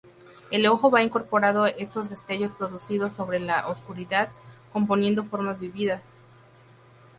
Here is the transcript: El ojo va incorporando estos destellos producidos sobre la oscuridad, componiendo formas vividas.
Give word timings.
El 0.49 0.65
ojo 0.65 0.89
va 0.89 1.03
incorporando 1.03 1.67
estos 1.67 2.09
destellos 2.09 2.55
producidos 2.55 3.13
sobre 3.13 3.39
la 3.39 3.67
oscuridad, 3.67 4.29
componiendo 4.73 5.25
formas 5.25 5.59
vividas. 5.59 6.01